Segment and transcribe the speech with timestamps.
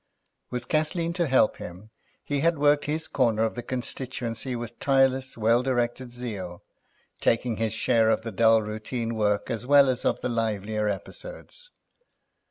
[0.49, 1.91] With Kathleen to help him,
[2.23, 6.63] he had worked his corner of the constituency with tireless, well directed zeal,
[7.19, 11.69] taking his share of the dull routine work as well as of the livelier episodes.